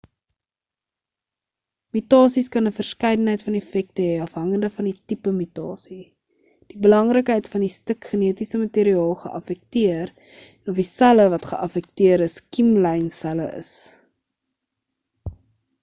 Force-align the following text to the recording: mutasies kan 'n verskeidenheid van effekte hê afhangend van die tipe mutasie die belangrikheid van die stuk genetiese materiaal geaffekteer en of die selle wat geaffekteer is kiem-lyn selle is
mutasies 1.95 2.47
kan 2.55 2.63
'n 2.69 2.73
verskeidenheid 2.77 3.43
van 3.49 3.57
effekte 3.59 4.05
hê 4.09 4.15
afhangend 4.25 4.65
van 4.77 4.87
die 4.89 4.95
tipe 5.11 5.33
mutasie 5.41 5.99
die 6.71 6.79
belangrikheid 6.87 7.51
van 7.53 7.65
die 7.67 7.71
stuk 7.75 8.09
genetiese 8.13 8.63
materiaal 8.63 9.13
geaffekteer 9.25 10.13
en 10.15 10.73
of 10.75 10.81
die 10.83 10.87
selle 10.91 11.29
wat 11.37 11.49
geaffekteer 11.53 12.27
is 12.29 12.39
kiem-lyn 12.57 13.07
selle 13.21 13.47
is 13.63 13.71